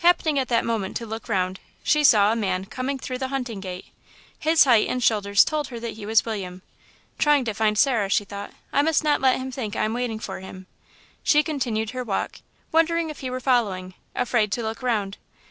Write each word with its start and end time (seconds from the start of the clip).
Happening 0.00 0.38
at 0.38 0.48
that 0.48 0.66
moment 0.66 0.98
to 0.98 1.06
look 1.06 1.30
round, 1.30 1.58
she 1.82 2.04
saw 2.04 2.30
a 2.30 2.36
man 2.36 2.66
coming 2.66 2.98
through 2.98 3.16
the 3.16 3.28
hunting 3.28 3.58
gate. 3.58 3.86
His 4.38 4.64
height 4.64 4.86
and 4.86 5.02
shoulders 5.02 5.46
told 5.46 5.68
her 5.68 5.80
that 5.80 5.94
he 5.94 6.04
was 6.04 6.26
William. 6.26 6.60
"Trying 7.18 7.46
to 7.46 7.54
find 7.54 7.78
Sarah," 7.78 8.10
she 8.10 8.26
thought. 8.26 8.52
"I 8.70 8.82
must 8.82 9.02
not 9.02 9.22
let 9.22 9.38
him 9.38 9.50
think 9.50 9.74
I 9.74 9.84
am 9.86 9.94
waiting 9.94 10.18
for 10.18 10.40
him." 10.40 10.66
She 11.22 11.42
continued 11.42 11.92
her 11.92 12.04
walk, 12.04 12.40
wondering 12.70 13.08
if 13.08 13.20
he 13.20 13.30
were 13.30 13.40
following, 13.40 13.94
afraid 14.14 14.52
to 14.52 14.62
look 14.62 14.82
round. 14.82 15.16